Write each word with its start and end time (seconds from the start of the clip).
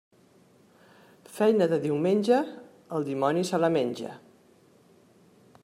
Feina 1.35 1.67
de 1.73 1.79
diumenge, 1.83 2.39
el 2.99 3.05
dimoni 3.11 3.47
se 3.51 3.61
la 3.65 3.73
menja. 3.77 4.15